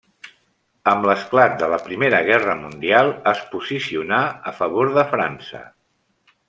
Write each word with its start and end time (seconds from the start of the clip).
Amb 0.93 1.03
l'esclat 1.09 1.53
de 1.59 1.67
la 1.73 1.79
Primera 1.89 2.23
Guerra 2.29 2.57
Mundial, 2.63 3.13
es 3.35 3.45
posicionà 3.55 4.23
a 4.53 4.59
favor 4.63 4.93
de 5.01 5.05
França. 5.17 5.65